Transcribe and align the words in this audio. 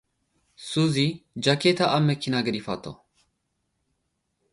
ሱሲ፡ 0.69 0.95
ጃኬታ 1.43 1.79
ኣብ 1.95 2.01
መኪና 2.09 2.33
ገዲፋቶ። 2.47 2.85